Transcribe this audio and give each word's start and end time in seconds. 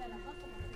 Minuit, 0.00 0.69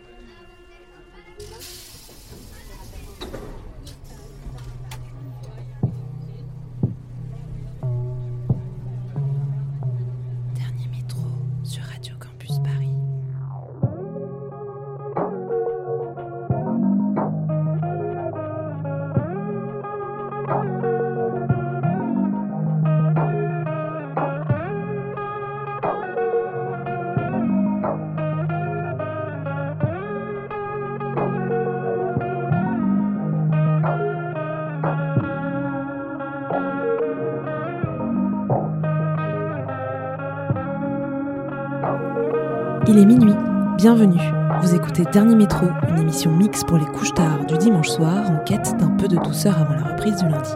bienvenue. 44.06 44.34
Vous 44.60 44.74
écoutez 44.74 45.04
Dernier 45.12 45.34
Métro, 45.34 45.66
une 45.88 45.98
émission 45.98 46.34
mix 46.34 46.64
pour 46.64 46.76
les 46.76 46.84
couches 46.84 47.14
tard 47.14 47.46
du 47.46 47.56
dimanche 47.56 47.88
soir 47.88 48.30
en 48.30 48.38
quête 48.44 48.76
d'un 48.78 48.90
peu 48.90 49.08
de 49.08 49.16
douceur 49.16 49.58
avant 49.58 49.74
la 49.74 49.92
reprise 49.92 50.16
du 50.16 50.28
lundi. 50.28 50.50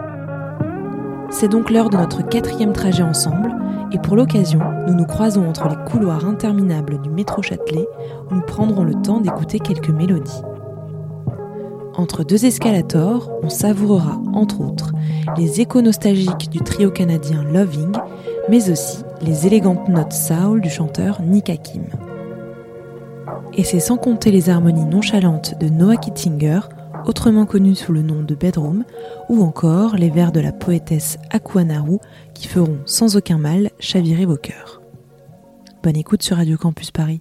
C'est 1.31 1.49
donc 1.49 1.71
l'heure 1.71 1.89
de 1.89 1.97
notre 1.97 2.27
quatrième 2.27 2.73
trajet 2.73 3.03
ensemble, 3.03 3.55
et 3.93 3.99
pour 3.99 4.17
l'occasion, 4.17 4.61
nous 4.87 4.95
nous 4.95 5.07
croisons 5.07 5.49
entre 5.49 5.69
les 5.69 5.91
couloirs 5.91 6.27
interminables 6.27 7.01
du 7.01 7.11
métro 7.11 7.43
Châtelet 7.43 7.87
où 8.31 8.35
nous 8.35 8.43
prendrons 8.43 8.85
le 8.85 8.95
temps 8.95 9.21
d'écouter 9.21 9.61
quelques 9.61 9.91
mélodies. 9.91 10.43
Entre 11.95 12.25
deux 12.25 12.45
escalators, 12.45 13.31
on 13.43 13.49
savourera, 13.49 14.21
entre 14.35 14.61
autres, 14.61 14.93
les 15.37 15.61
échos 15.61 15.83
nostalgiques 15.83 16.51
du 16.51 16.61
trio 16.61 16.91
canadien 16.91 17.45
Loving, 17.45 17.93
mais 18.49 18.71
aussi 18.71 19.05
les 19.23 19.47
élégantes 19.47 19.89
notes 19.89 20.13
soul 20.13 20.61
du 20.61 20.71
chanteur 20.71 21.23
Nick 21.23 21.51
Hakim. 21.51 21.85
Et 23.59 23.65
c'est 23.65 23.81
sans 23.81 23.97
compter 23.97 24.31
les 24.31 24.51
harmonies 24.51 24.85
nonchalantes 24.85 25.59
de 25.59 25.69
Noah 25.69 25.97
Kittinger, 25.97 26.61
autrement 27.07 27.45
connu 27.45 27.75
sous 27.75 27.93
le 27.93 28.03
nom 28.03 28.23
de 28.23 28.37
Bedroom, 28.37 28.85
ou 29.29 29.43
encore 29.43 29.97
les 29.97 30.11
vers 30.11 30.31
de 30.31 30.39
la 30.39 30.53
poétesse 30.53 31.19
Aquanaru 31.31 31.99
qui 32.35 32.47
feront 32.47 32.79
sans 32.87 33.17
aucun 33.17 33.37
mal 33.37 33.71
chavirer 33.81 34.27
vos 34.27 34.37
cœurs. 34.37 34.81
Bonne 35.83 35.97
écoute 35.97 36.23
sur 36.23 36.37
Radio 36.37 36.57
Campus 36.57 36.93
Paris. 36.93 37.21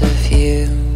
Love 0.00 0.89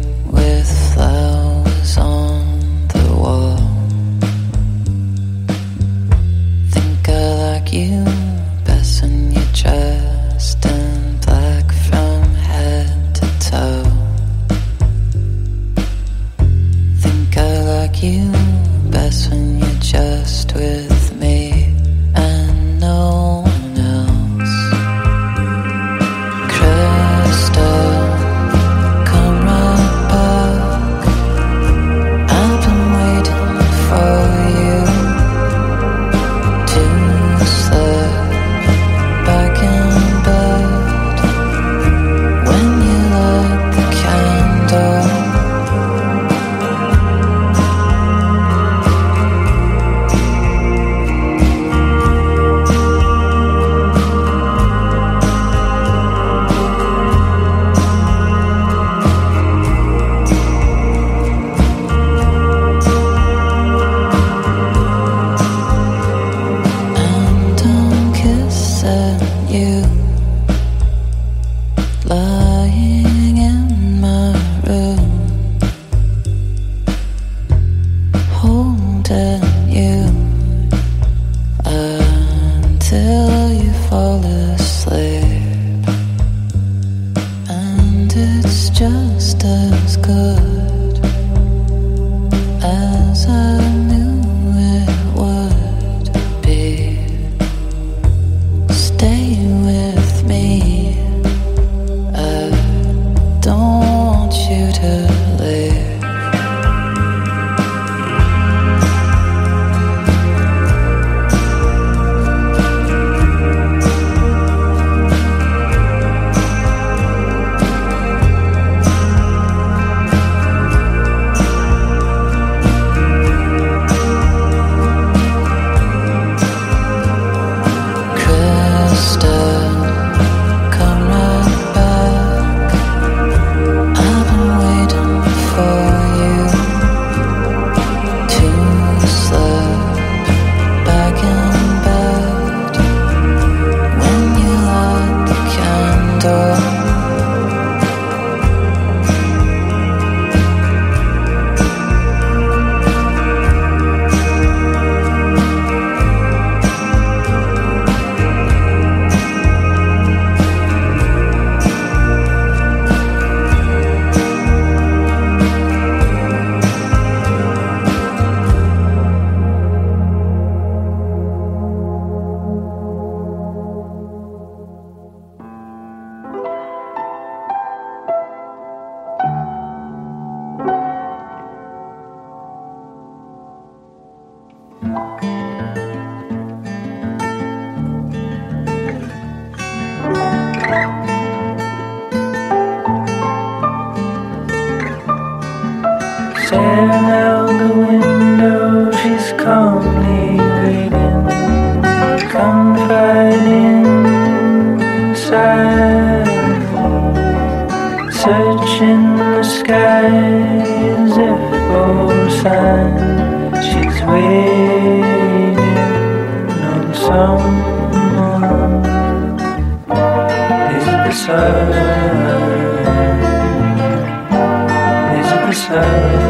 there 225.75 226.24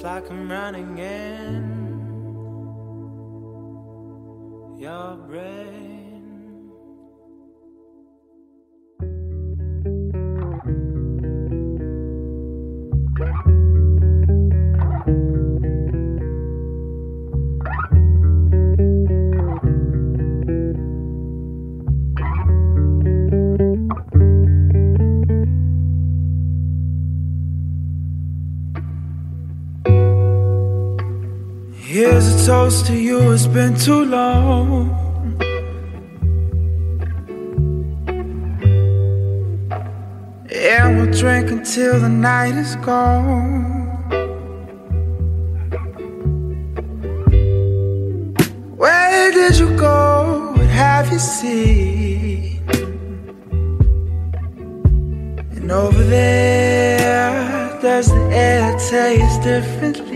It's 0.00 0.06
like 0.06 0.30
I'm 0.30 0.50
running 0.50 0.96
in 0.96 1.98
your 4.78 5.16
brain. 5.28 5.99
close 32.70 32.86
to 32.86 32.94
you, 32.94 33.32
it's 33.32 33.48
been 33.48 33.74
too 33.74 34.04
long. 34.04 34.90
And 40.52 40.96
we'll 40.96 41.12
drink 41.12 41.50
until 41.50 41.98
the 41.98 42.08
night 42.08 42.54
is 42.54 42.76
gone. 42.76 43.64
Where 48.76 49.32
did 49.32 49.58
you 49.58 49.76
go? 49.76 50.52
What 50.56 50.66
have 50.68 51.10
you 51.10 51.18
seen? 51.18 52.62
And 55.56 55.72
over 55.72 56.04
there, 56.04 57.80
does 57.82 58.06
the 58.10 58.28
air 58.30 58.78
taste 58.78 59.42
different? 59.42 60.09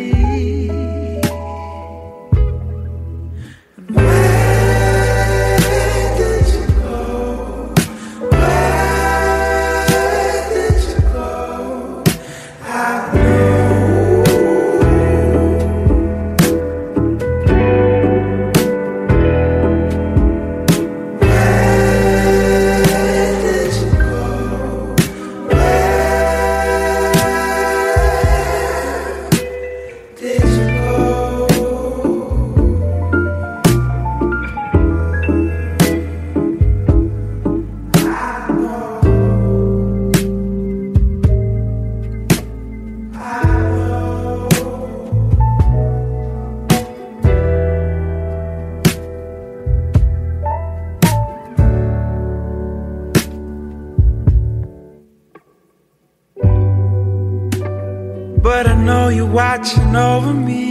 but 58.55 58.69
I 58.69 58.77
know 58.89 59.09
you're 59.09 59.35
watching 59.43 59.97
over 59.97 60.33
me. 60.33 60.63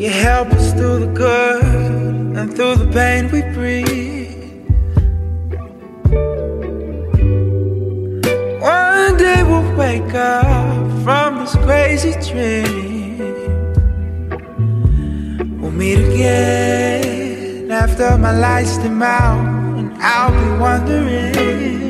You 0.00 0.10
help 0.28 0.48
us 0.58 0.72
through 0.72 0.98
the 1.04 1.12
good 1.24 2.36
and 2.38 2.56
through 2.56 2.76
the 2.76 2.88
pain 2.98 3.22
we 3.34 3.40
breathe. 3.56 4.64
One 8.62 9.14
day 9.18 9.40
we'll 9.42 9.76
wake 9.76 10.14
up 10.14 10.86
from 11.04 11.30
this 11.40 11.54
crazy 11.66 12.14
dream. 12.28 13.18
We'll 15.60 15.76
meet 15.82 16.00
again 16.08 17.70
after 17.70 18.16
my 18.16 18.32
lights 18.44 18.78
dim 18.78 19.02
out. 19.02 19.51
I'll 20.04 20.32
be 20.32 20.60
wondering. 20.60 21.81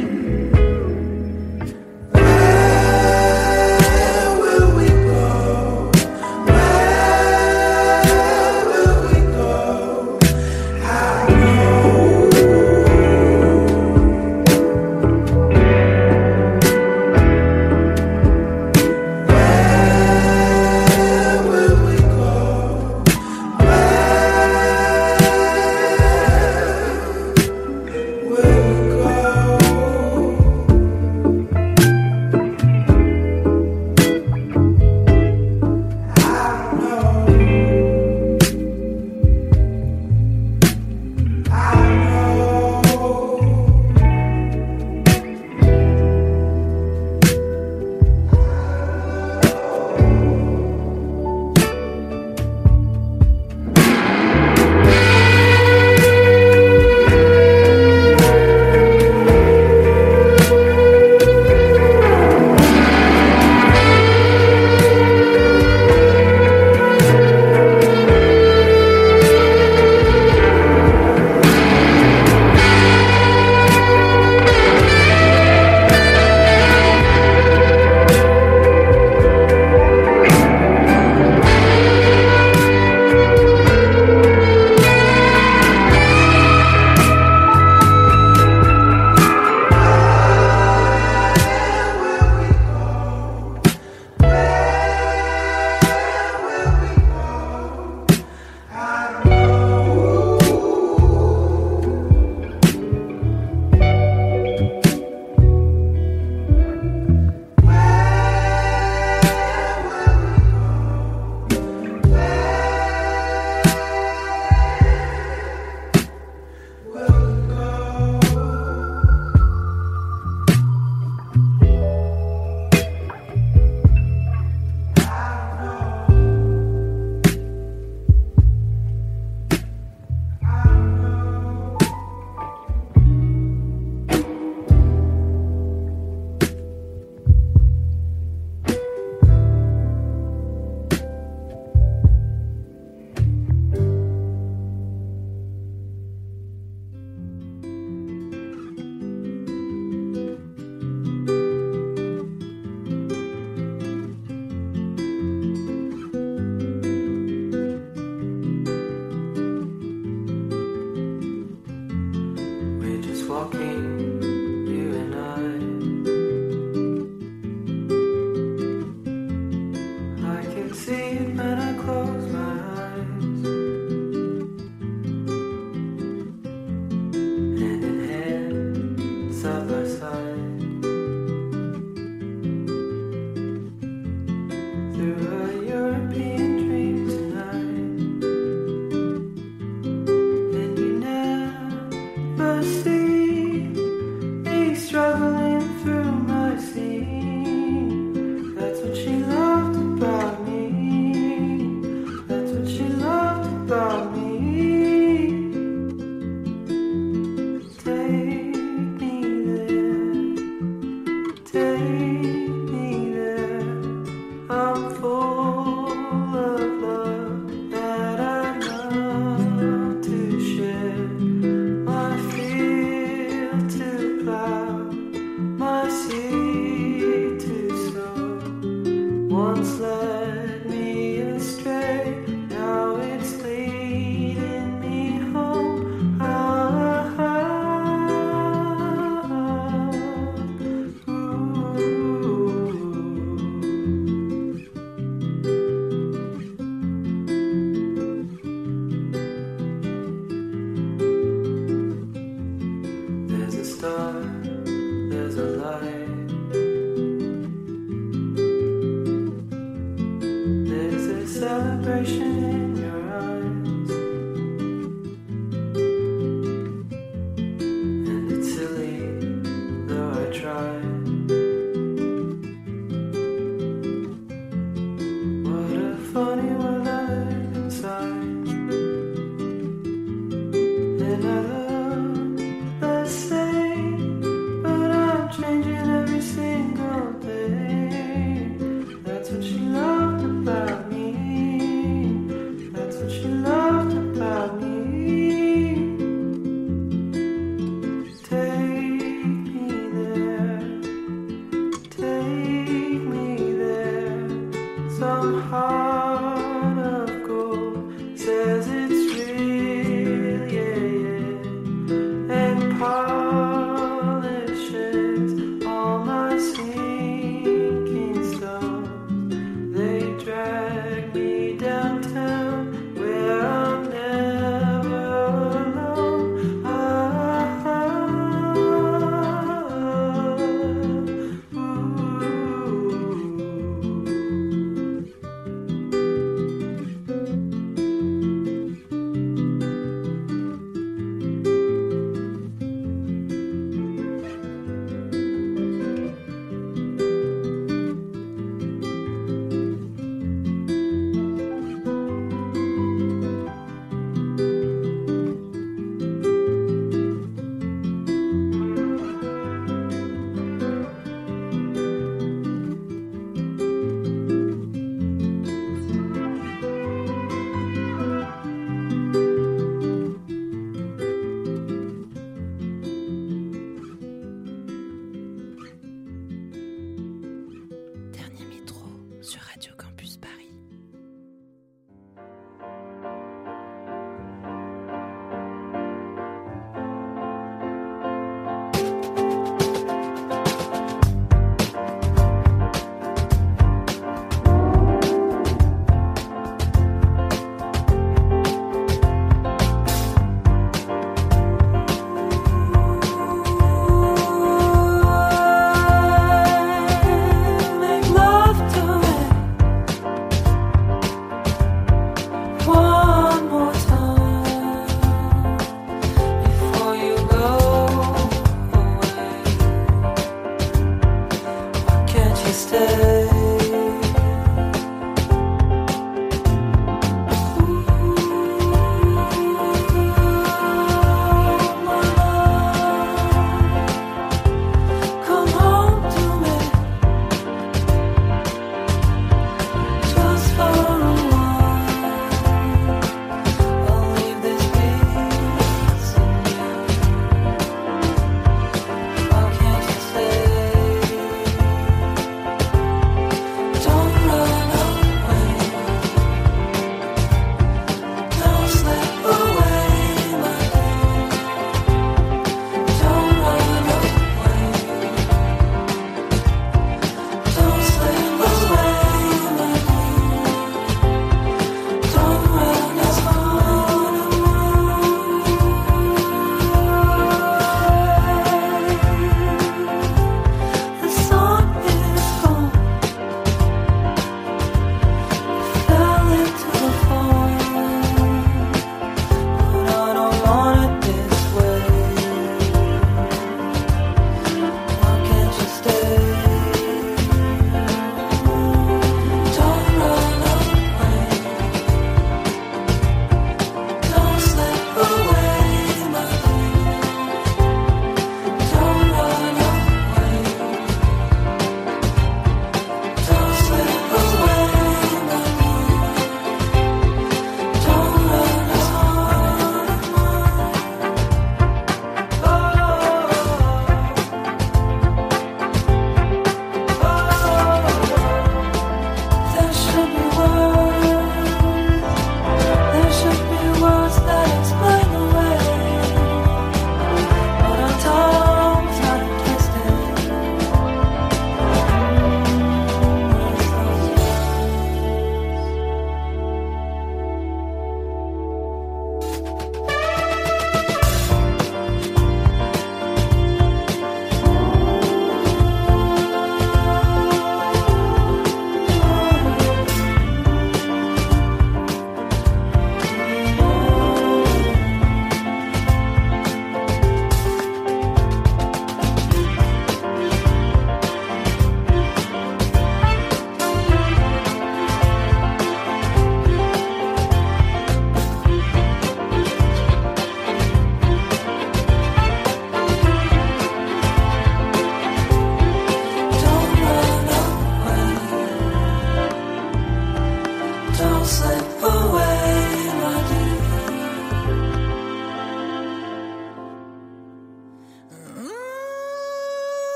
Some 305.51 305.82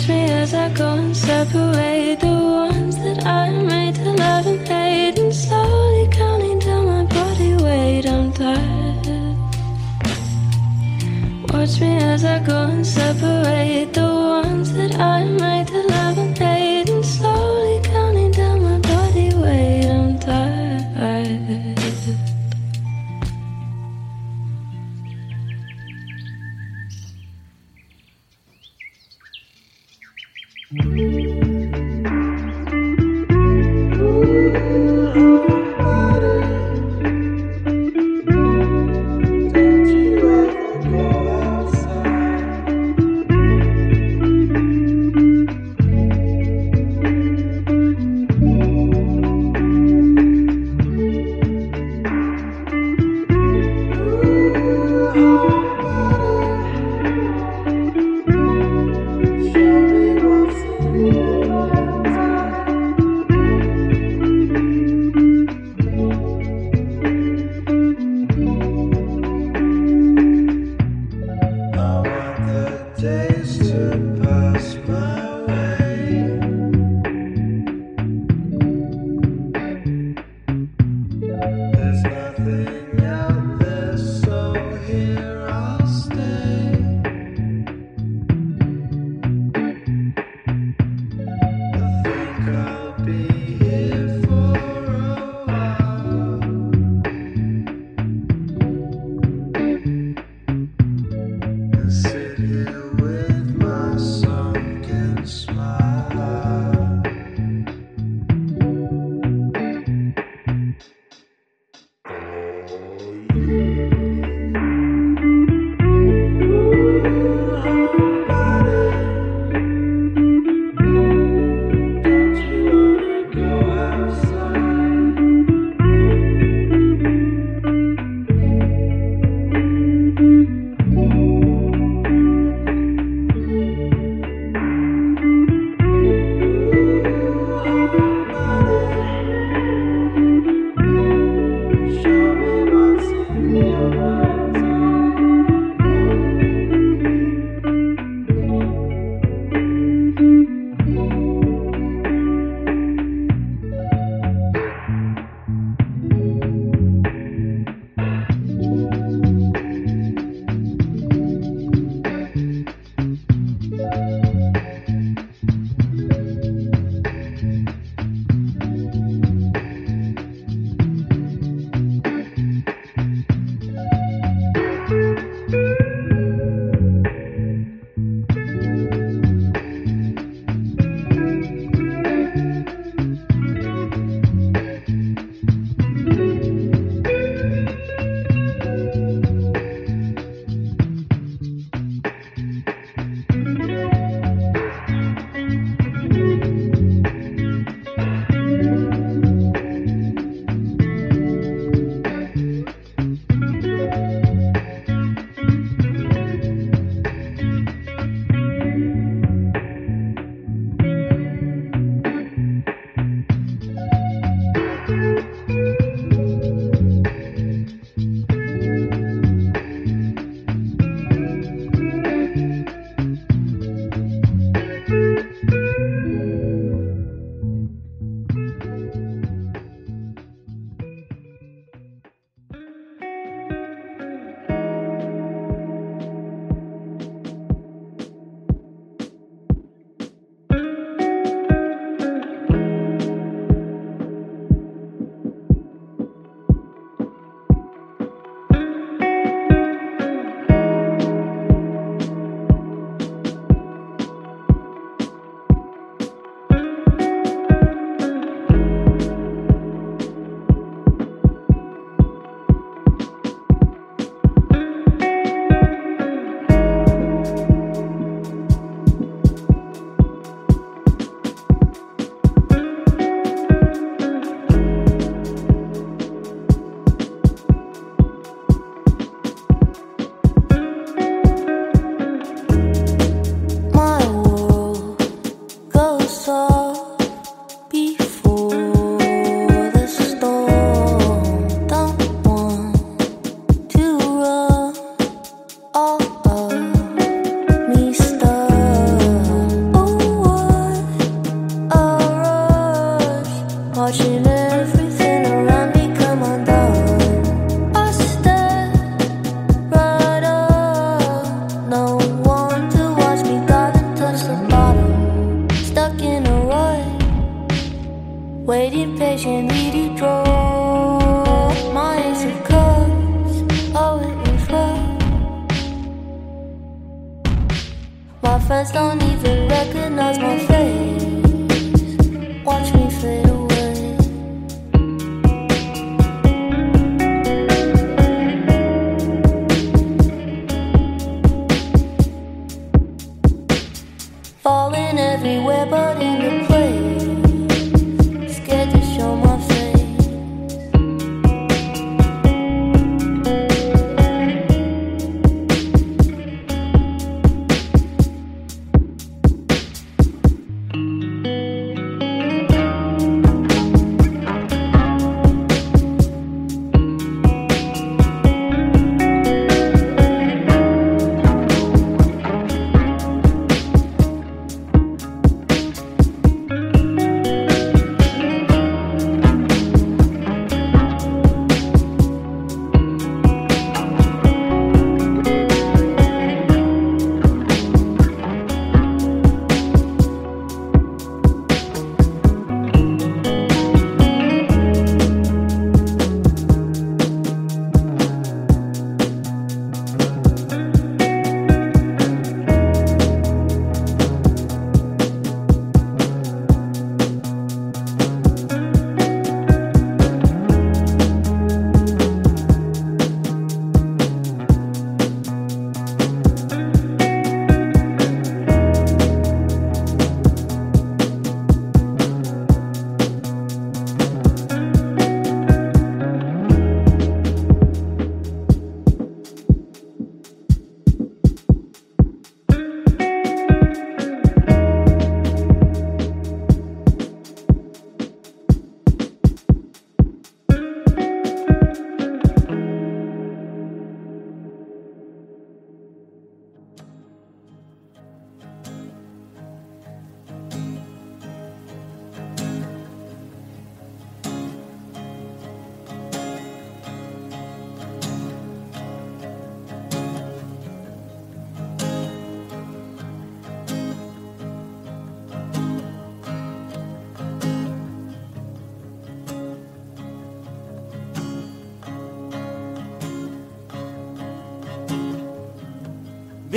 Watch 0.00 0.08
me 0.08 0.30
as 0.30 0.54
I 0.54 0.70
go 0.70 0.94
and 0.94 1.14
separate 1.14 2.20
the 2.20 2.26
ones 2.28 2.96
that 3.04 3.26
I 3.26 3.50
made 3.50 3.96
to 3.96 4.12
love 4.12 4.46
and 4.46 4.66
hate, 4.66 5.18
and 5.18 5.30
slowly 5.30 6.08
counting 6.10 6.58
down 6.58 6.86
my 6.86 7.04
body 7.04 7.54
weight. 7.62 8.06
I'm 8.06 8.32
tired. 8.32 9.36
Watch 11.52 11.80
me 11.82 11.98
as 11.98 12.24
I 12.24 12.38
go 12.38 12.62
and 12.62 12.86
separate 12.86 13.92
the 13.92 14.06
ones 14.06 14.72
that 14.72 14.98
I 14.98 15.24
made. 15.24 15.39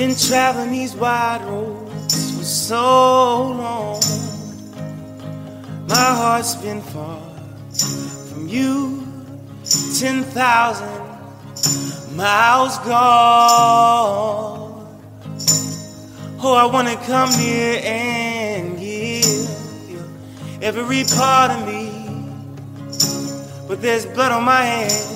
Been 0.04 0.18
traveling 0.18 0.74
these 0.74 0.98
wide 0.98 1.46
roads 1.46 2.38
for 2.38 2.44
so 2.44 3.54
long. 3.54 4.02
My 5.88 5.96
heart's 5.96 6.56
been 6.56 6.82
far 6.82 7.22
from 8.28 8.50
you, 8.50 9.08
10,000 9.98 10.86
miles 12.18 12.78
gone. 12.80 14.86
Oh, 16.42 16.54
I 16.54 16.66
wanna 16.66 16.98
come 17.06 17.30
near 17.38 17.80
and 17.82 18.78
give 18.78 19.24
you 19.90 20.04
every 20.62 21.06
part 21.16 21.52
of 21.52 21.66
me. 21.66 21.90
But 23.70 23.82
there's 23.82 24.06
blood 24.06 24.34
on 24.34 24.44
my 24.44 24.64
hands, 24.64 25.08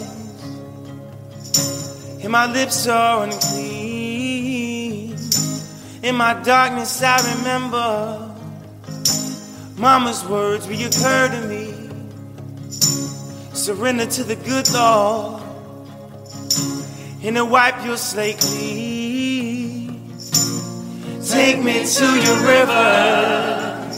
and 2.24 2.32
my 2.32 2.46
lips 2.46 2.88
are 2.88 3.26
unclean. 3.26 3.87
In 6.08 6.16
my 6.16 6.34
darkness, 6.42 7.04
I 7.04 7.20
remember 7.36 8.32
Mama's 9.76 10.24
words 10.24 10.66
reoccur 10.66 11.30
to 11.32 11.42
me. 11.50 11.74
Surrender 13.54 14.06
to 14.06 14.24
the 14.24 14.38
good 14.38 14.72
Lord, 14.72 15.44
and 17.22 17.36
to 17.36 17.44
wipe 17.44 17.84
your 17.86 17.98
slate 17.98 18.40
clean. 18.40 20.14
Take 21.28 21.62
me 21.62 21.86
to 21.86 22.06
your 22.06 22.38
river. 22.48 23.92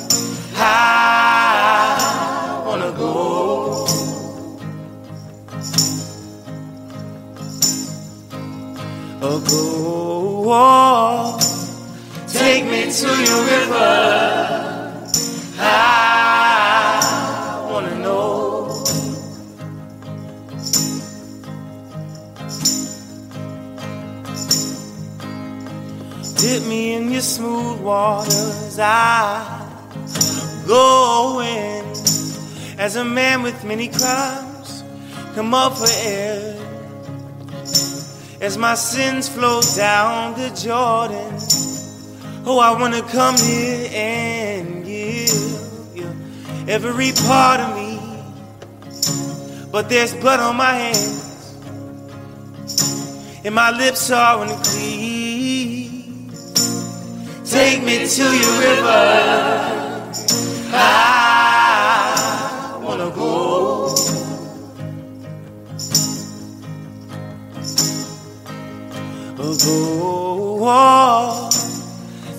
I 0.55 2.63
wanna 2.65 2.91
go. 2.97 3.85
Go. 9.21 9.39
Take 12.31 12.65
me 12.65 12.91
to 12.91 13.07
your 13.07 13.43
river. 13.43 15.03
I 15.57 17.67
wanna 17.71 17.95
know. 17.95 18.83
Dip 26.37 26.63
me 26.67 26.93
in 26.93 27.11
your 27.11 27.21
smooth 27.21 27.81
waters. 27.81 28.77
I 28.79 29.65
go 30.67 31.41
in 31.41 31.83
as 32.79 32.95
a 32.95 33.03
man 33.03 33.41
with 33.41 33.63
many 33.63 33.87
crimes. 33.87 34.83
Come 35.33 35.55
up 35.55 35.75
for 35.77 35.87
air 36.03 36.55
as 38.39 38.55
my 38.57 38.75
sins 38.75 39.27
flow 39.27 39.61
down 39.75 40.35
the 40.35 40.49
Jordan. 40.51 41.68
Oh, 42.45 42.59
I 42.59 42.71
wanna 42.79 43.01
come 43.01 43.35
here 43.37 43.89
and 43.93 44.85
give 44.85 45.29
you 45.95 46.09
every 46.67 47.11
part 47.27 47.59
of 47.59 47.75
me. 47.75 47.99
But 49.71 49.89
there's 49.89 50.13
blood 50.15 50.39
on 50.39 50.55
my 50.55 50.73
hands, 50.73 51.53
and 53.43 53.53
my 53.53 53.71
lips 53.71 54.09
are 54.09 54.41
unclean. 54.43 56.31
Take 57.45 57.83
me 57.83 58.07
to 58.07 58.23
your 58.23 58.59
river. 58.59 60.11
I 60.73 62.79
wanna 62.81 63.11
go. 63.11 63.95
Oh, 69.41 69.55
go. 69.57 71.58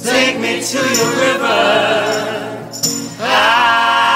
Take 0.03 0.41
me 0.41 0.63
to 0.63 0.79
your 0.79 1.11
river. 1.21 2.71
I 3.21 4.10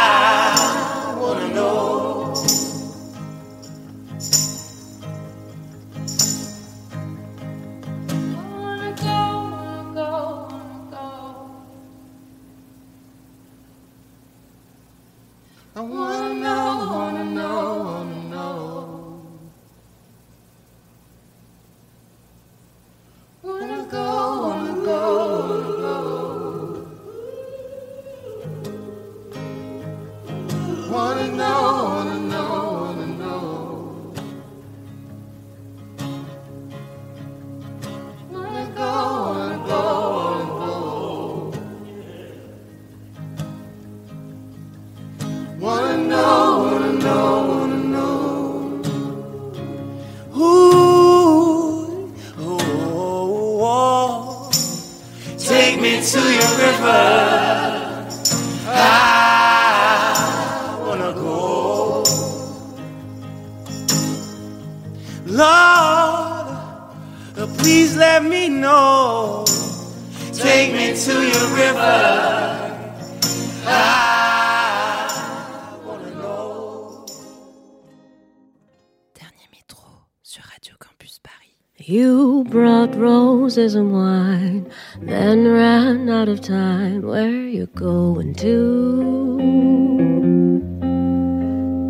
You 81.87 82.45
brought 82.49 82.95
roses 82.95 83.75
and 83.75 83.93
wine, 83.93 84.67
then 85.03 85.47
ran 85.47 86.09
out 86.09 86.31
of 86.31 86.41
time. 86.41 87.03
Where 87.03 87.29
you 87.29 87.67
going 87.67 88.35
to? 88.37 89.43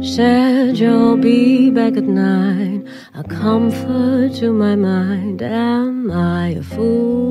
Said 0.03 0.79
you'll 0.79 1.17
be 1.17 1.71
back 1.71 1.97
at 1.97 2.03
nine. 2.03 2.91
A 3.15 3.23
comfort 3.23 4.35
to 4.41 4.53
my 4.53 4.75
mind. 4.75 5.43
Am 5.43 6.11
I 6.11 6.49
a 6.59 6.63
fool? 6.65 7.31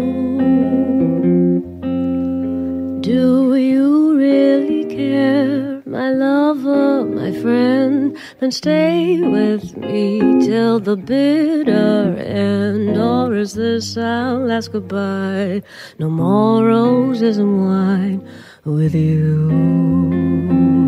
Do 3.01 3.55
you 3.57 4.15
really 4.17 4.85
care, 4.85 5.72
my 5.93 6.09
lover, 6.09 7.05
my 7.05 7.31
friend? 7.31 8.17
Then 8.39 8.51
stay 8.51 9.21
with 9.21 9.77
me 9.77 10.19
till 10.43 10.79
the 10.79 10.97
bitter 10.97 12.17
end. 12.17 12.97
Or 12.97 13.35
is 13.35 13.53
this 13.53 13.95
our 13.95 14.33
last 14.39 14.71
goodbye? 14.71 15.61
No 15.99 16.09
more 16.09 16.65
roses 16.65 17.37
and 17.37 17.61
wine 17.67 18.27
with 18.65 18.95
you. 18.95 20.82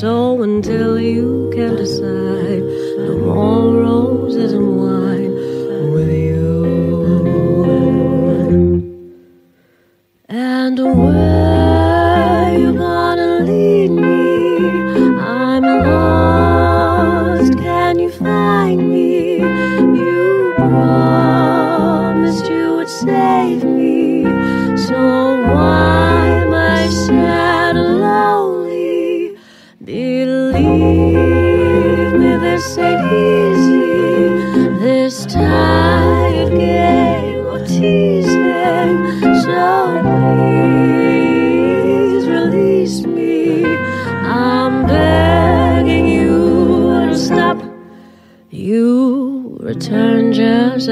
So 0.00 0.42
until 0.42 1.00
you 1.00 1.50
can 1.54 1.76
decide, 1.76 2.45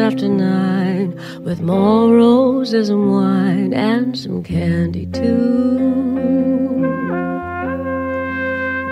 after 0.05 0.29
nine 0.29 1.19
with 1.45 1.63
more 1.63 2.15
roses 2.15 2.91
and 2.91 3.11
wine 3.11 3.73
and 3.73 4.19
some 4.19 4.43
candy 4.43 5.07
too. 5.07 5.79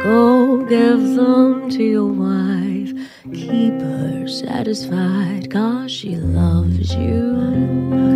Go 0.02 0.64
give 0.64 1.02
them 1.14 1.68
to 1.68 1.84
your 1.84 2.06
wife. 2.06 2.92
Keep 3.30 3.74
her 3.74 4.26
satisfied, 4.26 5.50
cause 5.50 5.92
she 5.92 6.16
loves 6.16 6.94
you. 6.94 8.11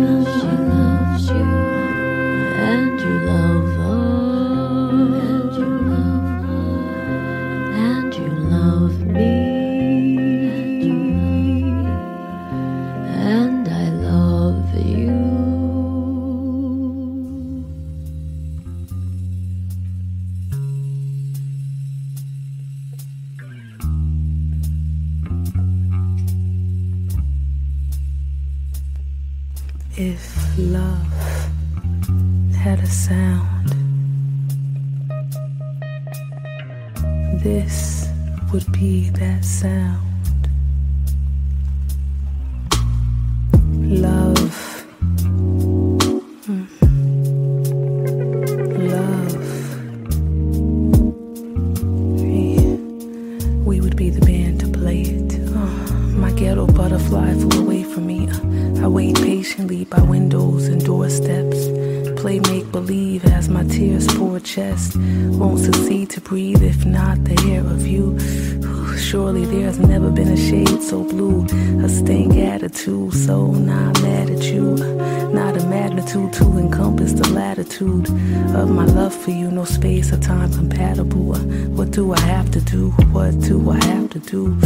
Of 78.57 78.69
my 78.69 78.85
love 78.85 79.13
for 79.13 79.31
you. 79.31 79.51
No 79.51 79.65
space 79.65 80.11
or 80.11 80.17
time 80.17 80.51
compatible. 80.51 81.35
What 81.77 81.91
do 81.91 82.13
I 82.13 82.19
have 82.21 82.51
to 82.51 82.61
do? 82.61 82.89
What 83.15 83.39
do 83.41 83.69
I 83.69 83.83
have 83.85 84.09
to 84.11 84.19
do? 84.19 84.57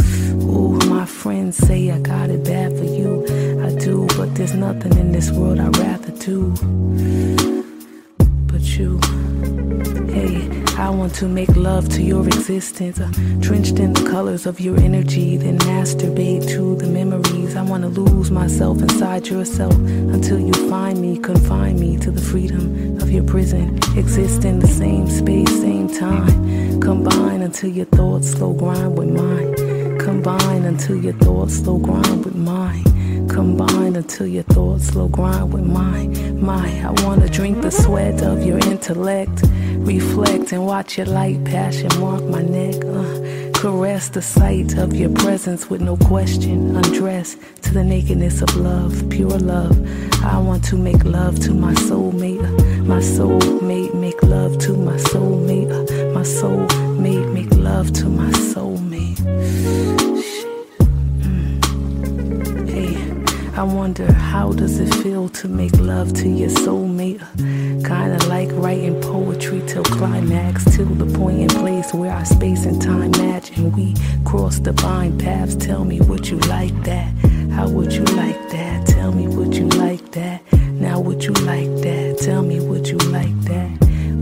Ooh, 0.50 0.78
my 0.88 1.04
friends 1.04 1.56
say 1.56 1.90
I 1.90 1.98
got 1.98 2.30
it 2.30 2.44
bad 2.44 2.76
for 2.76 2.84
you. 2.84 3.22
I 3.62 3.70
do, 3.78 4.06
but 4.16 4.34
there's 4.34 4.54
nothing 4.54 4.96
in 4.98 5.12
this 5.12 5.30
world 5.30 5.60
I'd 5.60 5.76
rather 5.76 6.12
do. 6.12 6.54
But 8.46 8.62
you, 8.76 8.98
hey, 10.12 10.51
I 10.82 10.90
want 10.90 11.14
to 11.14 11.28
make 11.28 11.54
love 11.54 11.88
to 11.90 12.02
your 12.02 12.26
existence, 12.26 12.98
uh, 12.98 13.08
drenched 13.38 13.78
in 13.78 13.92
the 13.92 14.02
colors 14.10 14.46
of 14.46 14.58
your 14.58 14.76
energy, 14.80 15.36
then 15.36 15.56
masturbate 15.60 16.48
to 16.48 16.74
the 16.74 16.88
memories. 16.88 17.54
I 17.54 17.62
want 17.62 17.84
to 17.84 17.88
lose 17.88 18.32
myself 18.32 18.82
inside 18.82 19.28
yourself 19.28 19.72
until 19.74 20.40
you 20.40 20.52
find 20.68 21.00
me, 21.00 21.18
confine 21.18 21.78
me 21.78 21.98
to 21.98 22.10
the 22.10 22.20
freedom 22.20 23.00
of 23.00 23.12
your 23.12 23.22
prison. 23.22 23.78
Exist 23.96 24.44
in 24.44 24.58
the 24.58 24.66
same 24.66 25.08
space, 25.08 25.52
same 25.60 25.86
time. 25.86 26.80
Combine 26.80 27.42
until 27.42 27.70
your 27.70 27.86
thoughts 27.86 28.32
slow 28.32 28.52
grind 28.52 28.98
with 28.98 29.10
mine. 29.10 29.98
Combine 30.00 30.64
until 30.64 30.96
your 30.96 31.12
thoughts 31.12 31.58
slow 31.58 31.78
grind 31.78 32.24
with 32.24 32.34
mine. 32.34 33.28
Combine 33.28 33.94
until 33.94 34.26
your 34.26 34.42
thoughts 34.42 34.86
slow 34.88 35.06
grind 35.06 35.52
with 35.52 35.64
mine. 35.64 36.42
My, 36.44 36.68
I 36.82 36.90
wanna 37.04 37.28
drink 37.28 37.62
the 37.62 37.70
sweat 37.70 38.20
of 38.22 38.44
your 38.44 38.58
intellect. 38.58 39.44
Reflect 39.84 40.52
and 40.52 40.64
watch 40.64 40.96
your 40.96 41.06
light 41.06 41.44
passion 41.44 41.90
mark 42.00 42.22
my 42.24 42.40
neck. 42.42 42.76
Uh, 42.84 43.50
caress 43.58 44.08
the 44.08 44.22
sight 44.22 44.78
of 44.78 44.94
your 44.94 45.10
presence 45.10 45.68
with 45.68 45.80
no 45.80 45.96
question. 45.96 46.76
Undress 46.76 47.36
to 47.62 47.72
the 47.72 47.82
nakedness 47.82 48.42
of 48.42 48.54
love, 48.56 49.08
pure 49.10 49.38
love. 49.38 49.76
I 50.24 50.38
want 50.38 50.64
to 50.66 50.76
make 50.76 51.04
love 51.04 51.40
to 51.40 51.52
my 51.52 51.74
soulmate. 51.74 52.44
Uh, 52.44 52.82
my 52.84 53.00
soulmate, 53.00 53.94
make 53.94 54.22
love 54.22 54.56
to 54.58 54.76
my 54.76 54.96
soulmate. 54.96 55.70
Uh, 55.70 56.14
my 56.14 56.22
soulmate, 56.22 57.32
make 57.32 57.50
love 57.56 57.92
to 57.94 58.08
my 58.08 58.30
soulmate. 58.30 60.21
I 63.54 63.64
wonder 63.64 64.10
how 64.10 64.52
does 64.52 64.80
it 64.80 64.92
feel 65.02 65.28
to 65.28 65.46
make 65.46 65.76
love 65.78 66.14
to 66.14 66.28
your 66.28 66.48
soulmate? 66.48 67.20
Kinda 67.86 68.26
like 68.26 68.48
writing 68.52 68.98
poetry 69.02 69.62
till 69.66 69.84
climax, 69.84 70.64
till 70.64 70.86
the 70.86 71.06
point 71.18 71.40
and 71.40 71.50
place 71.50 71.92
where 71.92 72.10
our 72.10 72.24
space 72.24 72.64
and 72.64 72.80
time 72.80 73.10
match 73.10 73.54
and 73.58 73.76
we 73.76 73.94
cross 74.24 74.58
divine 74.58 75.18
paths. 75.18 75.54
Tell 75.54 75.84
me, 75.84 76.00
would 76.00 76.26
you 76.26 76.38
like 76.48 76.74
that? 76.84 77.12
How 77.50 77.68
would 77.68 77.92
you 77.92 78.04
like 78.16 78.40
that? 78.50 78.86
Tell 78.86 79.12
me, 79.12 79.28
would 79.28 79.54
you 79.54 79.68
like 79.68 80.10
that? 80.12 80.40
Now, 80.52 80.98
would 80.98 81.22
you 81.22 81.34
like 81.44 81.68
that? 81.82 82.18
Tell 82.22 82.42
me, 82.42 82.58
would 82.58 82.88
you 82.88 82.96
like 82.96 83.38
that? 83.42 83.70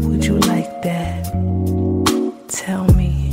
Would 0.07 0.25
you 0.25 0.39
like 0.41 0.83
that? 0.83 1.25
Tell 2.49 2.85
me. 2.95 3.33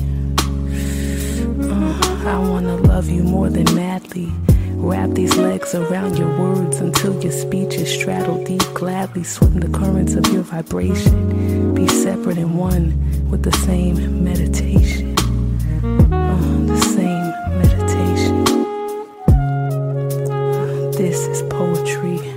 Uh, 1.59 2.23
I 2.27 2.37
wanna 2.37 2.75
love 2.77 3.09
you 3.09 3.23
more 3.23 3.49
than 3.49 3.65
madly. 3.73 4.31
Wrap 4.79 5.09
these 5.09 5.35
legs 5.35 5.73
around 5.73 6.17
your 6.17 6.29
words 6.39 6.79
until 6.79 7.19
your 7.21 7.31
speech 7.31 7.73
is 7.73 7.91
straddled 7.91 8.45
deep. 8.45 8.61
Gladly 8.75 9.23
swim 9.23 9.59
the 9.59 9.69
currents 9.75 10.13
of 10.13 10.25
your 10.31 10.43
vibration. 10.43 11.73
Be 11.73 11.87
separate 11.87 12.37
and 12.37 12.57
one 12.57 13.29
with 13.29 13.43
the 13.43 13.51
same 13.51 14.23
meditation. 14.23 15.17
Uh, 16.13 16.65
the 16.67 16.79
same 16.79 17.31
meditation. 17.57 18.45
Uh, 20.31 20.91
this 20.91 21.27
is 21.27 21.41
poetry. 21.49 22.36